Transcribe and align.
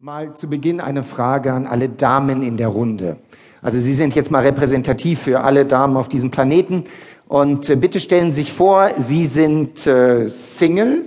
Mal 0.00 0.32
zu 0.32 0.48
Beginn 0.48 0.80
eine 0.80 1.02
Frage 1.02 1.52
an 1.52 1.66
alle 1.66 1.88
Damen 1.88 2.42
in 2.44 2.56
der 2.56 2.68
Runde. 2.68 3.16
Also 3.62 3.80
Sie 3.80 3.94
sind 3.94 4.14
jetzt 4.14 4.30
mal 4.30 4.44
repräsentativ 4.44 5.18
für 5.18 5.40
alle 5.40 5.66
Damen 5.66 5.96
auf 5.96 6.06
diesem 6.06 6.30
Planeten. 6.30 6.84
Und 7.26 7.68
äh, 7.68 7.74
bitte 7.74 7.98
stellen 7.98 8.30
Sie 8.32 8.42
sich 8.42 8.52
vor, 8.52 8.92
Sie 8.98 9.24
sind 9.24 9.88
äh, 9.88 10.28
Single 10.28 11.04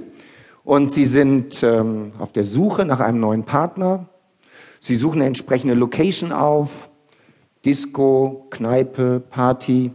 und 0.66 0.92
Sie 0.92 1.06
sind 1.06 1.64
ähm, 1.64 2.10
auf 2.20 2.34
der 2.34 2.44
Suche 2.44 2.84
nach 2.84 3.00
einem 3.00 3.22
neuen 3.22 3.46
Partner. 3.46 4.08
Sie 4.82 4.96
suchen 4.96 5.22
eine 5.22 5.28
entsprechende 5.28 5.74
Location 5.74 6.34
auf, 6.34 6.90
Disco, 7.64 8.46
Kneipe, 8.50 9.22
Party. 9.22 9.92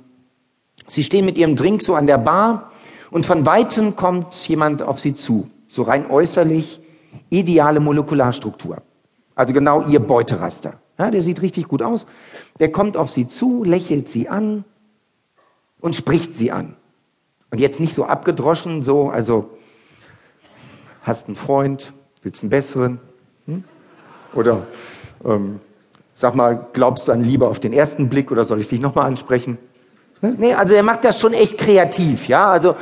Sie 0.88 1.02
stehen 1.02 1.26
mit 1.26 1.36
Ihrem 1.36 1.54
Drink 1.54 1.82
so 1.82 1.96
an 1.96 2.06
der 2.06 2.16
Bar 2.16 2.72
und 3.10 3.26
von 3.26 3.44
weitem 3.44 3.94
kommt 3.94 4.32
jemand 4.48 4.80
auf 4.80 5.00
Sie 5.00 5.14
zu, 5.14 5.50
so 5.68 5.82
rein 5.82 6.10
äußerlich, 6.10 6.80
ideale 7.28 7.80
Molekularstruktur. 7.80 8.82
Also 9.37 9.53
genau 9.53 9.82
ihr 9.82 10.00
Beuteraster. 10.00 10.81
Ja, 10.99 11.11
der 11.11 11.22
sieht 11.22 11.43
richtig 11.43 11.68
gut 11.68 11.82
aus. 11.82 12.07
Der 12.58 12.72
kommt 12.72 12.96
auf 12.96 13.11
sie 13.11 13.27
zu, 13.27 13.63
lächelt 13.63 14.08
sie 14.08 14.29
an 14.29 14.64
und 15.81 15.94
spricht 15.94 16.35
sie 16.35 16.50
an. 16.50 16.75
Und 17.50 17.58
jetzt 17.58 17.79
nicht 17.79 17.94
so 17.94 18.07
abgedroschen, 18.07 18.82
so, 18.82 19.11
also, 19.11 19.50
hast 21.03 21.27
einen 21.27 21.36
Freund, 21.36 21.93
willst 22.22 22.43
einen 22.43 22.50
besseren? 22.50 22.99
Hm? 23.44 23.63
Oder, 24.35 24.67
ähm, 25.25 25.61
sag 26.14 26.35
mal, 26.35 26.66
glaubst 26.72 27.07
du 27.07 27.13
an 27.13 27.22
Liebe 27.22 27.46
auf 27.46 27.61
den 27.61 27.75
ersten 27.75 28.08
Blick 28.08 28.32
oder 28.32 28.44
soll 28.44 28.58
ich 28.61 28.68
dich 28.68 28.80
nochmal 28.80 29.05
ansprechen? 29.05 29.58
Hm? 30.21 30.36
Nee, 30.39 30.55
also 30.55 30.72
er 30.72 30.82
macht 30.82 31.05
das 31.05 31.21
schon 31.21 31.35
echt 31.35 31.58
kreativ, 31.58 32.27
ja, 32.27 32.50
also 32.50 32.75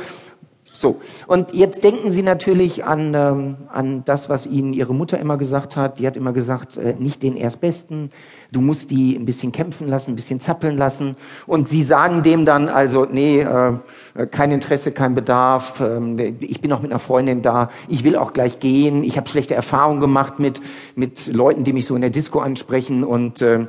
so, 0.85 0.97
und 1.25 1.51
jetzt 1.51 1.83
denken 1.83 2.11
Sie 2.11 2.21
natürlich 2.21 2.83
an, 2.83 3.15
ähm, 3.15 3.55
an 3.69 4.03
das, 4.05 4.29
was 4.29 4.45
Ihnen 4.45 4.71
Ihre 4.71 4.93
Mutter 4.93 5.17
immer 5.17 5.35
gesagt 5.35 5.75
hat. 5.75 5.97
Die 5.97 6.05
hat 6.05 6.15
immer 6.15 6.31
gesagt, 6.31 6.77
äh, 6.77 6.93
nicht 6.99 7.23
den 7.23 7.37
Erstbesten, 7.37 8.11
du 8.51 8.61
musst 8.61 8.91
die 8.91 9.15
ein 9.15 9.25
bisschen 9.25 9.51
kämpfen 9.51 9.87
lassen, 9.87 10.11
ein 10.11 10.15
bisschen 10.15 10.39
zappeln 10.39 10.77
lassen. 10.77 11.15
Und 11.47 11.69
Sie 11.69 11.81
sagen 11.81 12.21
dem 12.21 12.45
dann 12.45 12.69
also, 12.69 13.07
nee, 13.11 13.39
äh, 13.39 14.27
kein 14.29 14.51
Interesse, 14.51 14.91
kein 14.91 15.15
Bedarf, 15.15 15.79
äh, 15.79 16.33
ich 16.39 16.61
bin 16.61 16.71
auch 16.71 16.83
mit 16.83 16.91
einer 16.91 16.99
Freundin 16.99 17.41
da, 17.41 17.71
ich 17.87 18.03
will 18.03 18.15
auch 18.15 18.31
gleich 18.31 18.59
gehen, 18.59 19.03
ich 19.03 19.17
habe 19.17 19.27
schlechte 19.27 19.55
Erfahrungen 19.55 19.99
gemacht 19.99 20.37
mit, 20.37 20.61
mit 20.93 21.25
Leuten, 21.33 21.63
die 21.63 21.73
mich 21.73 21.87
so 21.87 21.95
in 21.95 22.01
der 22.01 22.11
Disco 22.11 22.41
ansprechen. 22.41 23.03
Und 23.03 23.41
äh, 23.41 23.65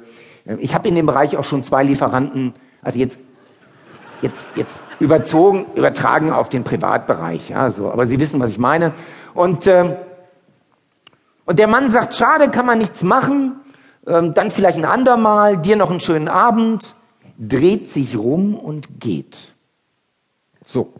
ich 0.59 0.75
habe 0.75 0.87
in 0.87 0.95
dem 0.95 1.07
Bereich 1.07 1.39
auch 1.39 1.45
schon 1.45 1.63
zwei 1.63 1.83
Lieferanten, 1.83 2.53
also 2.83 2.99
jetzt 2.99 3.19
jetzt, 4.27 4.45
jetzt 4.55 4.83
überzogen, 5.01 5.67
übertragen 5.75 6.33
auf 6.33 6.49
den 6.49 6.65
Privatbereich. 6.65 7.51
Ja, 7.51 7.71
so. 7.71 7.91
Aber 7.91 8.07
Sie 8.07 8.21
wissen, 8.21 8.41
was 8.41 8.51
ich 8.51 8.59
meine. 8.59 8.93
Und, 9.35 9.67
äh, 9.67 9.97
und 11.45 11.59
der 11.59 11.69
Mann 11.69 11.91
sagt, 11.91 12.15
schade, 12.15 12.51
kann 12.51 12.67
man 12.67 12.79
nichts 12.79 13.03
machen. 13.03 13.61
Ähm, 14.07 14.35
dann 14.35 14.51
vielleicht 14.51 14.79
ein 14.79 14.85
andermal, 14.85 15.59
dir 15.59 15.77
noch 15.77 15.91
einen 15.91 16.01
schönen 16.01 16.29
Abend, 16.29 16.95
dreht 17.39 17.91
sich 17.91 18.17
rum 18.17 18.55
und 18.55 19.01
geht. 19.01 19.53
So. 20.65 20.93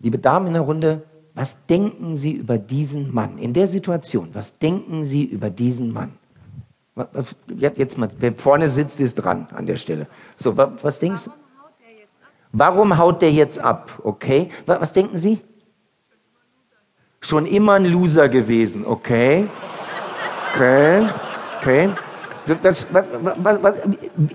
Liebe 0.00 0.18
Damen 0.18 0.48
in 0.48 0.52
der 0.54 0.62
Runde, 0.62 1.02
was 1.34 1.56
denken 1.66 2.16
Sie 2.16 2.32
über 2.32 2.58
diesen 2.58 3.12
Mann 3.12 3.38
in 3.38 3.52
der 3.52 3.66
Situation? 3.66 4.30
Was 4.34 4.56
denken 4.58 5.04
Sie 5.04 5.24
über 5.24 5.50
diesen 5.50 5.92
Mann? 5.92 6.12
Jetzt 7.56 7.98
mal, 7.98 8.08
wer 8.18 8.34
vorne 8.34 8.68
sitzt, 8.68 9.00
ist 9.00 9.16
dran 9.16 9.48
an 9.52 9.66
der 9.66 9.76
Stelle. 9.76 10.06
So, 10.38 10.56
was, 10.56 10.70
was 10.82 10.98
denkst 11.00 11.24
du? 11.24 11.30
Warum 12.56 12.96
haut 12.96 13.20
der 13.20 13.32
jetzt 13.32 13.58
ab? 13.58 14.00
Okay. 14.04 14.48
Was, 14.64 14.80
was 14.80 14.92
denken 14.92 15.18
Sie? 15.18 15.40
Schon 17.20 17.46
immer 17.46 17.74
ein 17.74 17.84
Loser 17.84 18.28
gewesen. 18.28 18.86
Okay. 18.86 19.48
Okay. 20.54 21.08
Okay. 21.60 21.90
Das, 22.62 22.86
was, 22.92 23.04
was, 23.38 23.74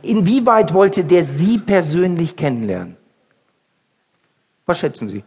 inwieweit 0.02 0.74
wollte 0.74 1.04
der 1.04 1.24
Sie 1.24 1.60
persönlich 1.60 2.36
kennenlernen? 2.36 2.98
Was 4.66 4.80
schätzen 4.80 5.08
Sie? 5.08 5.24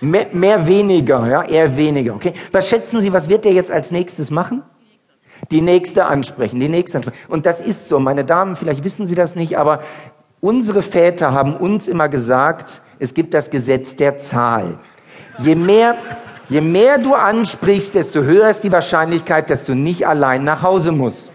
Mehr, 0.00 0.28
mehr 0.32 0.66
weniger, 0.66 1.26
ja, 1.28 1.42
eher 1.42 1.76
weniger. 1.76 2.14
Okay. 2.14 2.32
Was 2.50 2.68
schätzen 2.68 3.02
Sie, 3.02 3.12
was 3.12 3.28
wird 3.28 3.44
der 3.44 3.52
jetzt 3.52 3.70
als 3.70 3.90
nächstes 3.90 4.30
machen? 4.30 4.62
Die 5.50 5.60
nächste 5.60 6.06
ansprechen, 6.06 6.60
die 6.60 6.68
nächste 6.68 6.98
ansprechen. 6.98 7.18
Und 7.28 7.44
das 7.44 7.60
ist 7.60 7.88
so, 7.88 7.98
meine 7.98 8.24
Damen, 8.24 8.56
vielleicht 8.56 8.84
wissen 8.84 9.06
Sie 9.06 9.14
das 9.14 9.34
nicht, 9.34 9.58
aber 9.58 9.82
unsere 10.40 10.82
Väter 10.82 11.32
haben 11.32 11.56
uns 11.56 11.88
immer 11.88 12.08
gesagt, 12.08 12.82
es 12.98 13.14
gibt 13.14 13.34
das 13.34 13.50
Gesetz 13.50 13.96
der 13.96 14.18
Zahl. 14.18 14.78
Je 15.38 15.54
mehr, 15.54 15.96
je 16.48 16.60
mehr 16.60 16.98
du 16.98 17.14
ansprichst, 17.14 17.94
desto 17.94 18.22
höher 18.22 18.50
ist 18.50 18.62
die 18.62 18.72
Wahrscheinlichkeit, 18.72 19.50
dass 19.50 19.64
du 19.64 19.74
nicht 19.74 20.06
allein 20.06 20.44
nach 20.44 20.62
Hause 20.62 20.92
musst. 20.92 21.32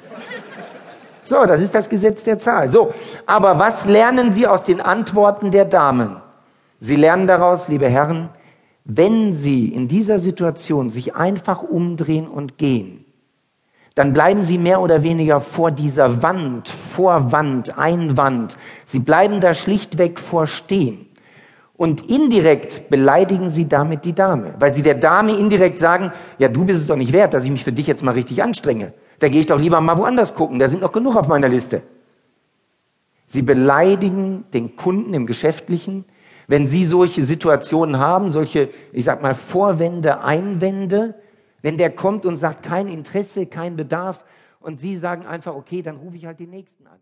So, 1.23 1.43
das 1.45 1.59
ist 1.59 1.73
das 1.73 1.89
Gesetz 1.89 2.23
der 2.23 2.37
Zahl. 2.37 2.71
So, 2.71 2.93
aber 3.25 3.57
was 3.57 3.85
lernen 3.85 4.31
Sie 4.31 4.45
aus 4.45 4.63
den 4.63 4.79
Antworten 4.79 5.49
der 5.49 5.65
Damen? 5.65 6.17
Sie 6.79 6.95
lernen 6.95 7.25
daraus, 7.25 7.67
liebe 7.67 7.89
Herren, 7.89 8.29
wenn 8.83 9.33
Sie 9.33 9.69
in 9.69 9.87
dieser 9.87 10.19
Situation 10.19 10.91
sich 10.91 11.15
einfach 11.15 11.63
umdrehen 11.63 12.27
und 12.27 12.59
gehen, 12.59 13.04
dann 13.95 14.11
bleiben 14.11 14.43
sie 14.43 14.57
mehr 14.57 14.81
oder 14.81 15.03
weniger 15.03 15.39
vor 15.39 15.71
dieser 15.71 16.21
Wand, 16.21 16.67
vor 16.67 17.31
Wand, 17.31 17.77
Einwand. 17.77 18.57
Sie 18.85 18.99
bleiben 18.99 19.39
da 19.39 19.53
schlichtweg 19.53 20.19
vorstehen. 20.19 21.07
Und 21.77 22.09
indirekt 22.09 22.89
beleidigen 22.89 23.49
sie 23.49 23.67
damit 23.67 24.05
die 24.05 24.13
Dame, 24.13 24.53
weil 24.59 24.73
sie 24.73 24.81
der 24.81 24.95
Dame 24.95 25.35
indirekt 25.35 25.77
sagen, 25.77 26.13
ja, 26.37 26.47
du 26.47 26.63
bist 26.63 26.81
es 26.81 26.87
doch 26.87 26.95
nicht 26.95 27.11
wert, 27.11 27.33
dass 27.33 27.43
ich 27.43 27.51
mich 27.51 27.65
für 27.65 27.73
dich 27.73 27.87
jetzt 27.87 28.03
mal 28.03 28.13
richtig 28.13 28.41
anstrenge. 28.41 28.93
Da 29.19 29.27
gehe 29.27 29.41
ich 29.41 29.47
doch 29.47 29.59
lieber 29.59 29.81
mal 29.81 29.97
woanders 29.97 30.35
gucken, 30.35 30.59
da 30.59 30.69
sind 30.69 30.81
noch 30.81 30.93
genug 30.93 31.17
auf 31.17 31.27
meiner 31.27 31.49
Liste. 31.49 31.81
Sie 33.27 33.41
beleidigen 33.41 34.45
den 34.53 34.77
Kunden 34.77 35.13
im 35.13 35.25
Geschäftlichen, 35.25 36.05
wenn 36.47 36.67
sie 36.67 36.85
solche 36.85 37.23
Situationen 37.23 37.99
haben, 37.99 38.29
solche, 38.29 38.69
ich 38.93 39.03
sag 39.03 39.21
mal, 39.21 39.35
Vorwände, 39.35 40.21
Einwände, 40.21 41.15
wenn 41.65 41.79
der 41.79 41.89
kommt 41.89 42.27
und 42.27 42.37
sagt, 42.37 42.61
kein 42.61 42.87
Interesse, 42.87 43.47
kein 43.47 43.75
Bedarf, 43.75 44.23
und 44.59 44.79
Sie 44.79 44.95
sagen 44.97 45.25
einfach, 45.25 45.55
okay, 45.55 45.81
dann 45.81 45.95
rufe 45.95 46.15
ich 46.15 46.27
halt 46.27 46.39
den 46.39 46.51
Nächsten 46.51 46.85
an. 46.85 46.99